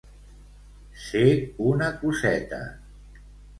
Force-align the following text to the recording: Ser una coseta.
Ser 1.01 1.27
una 1.73 1.91
coseta. 2.01 2.65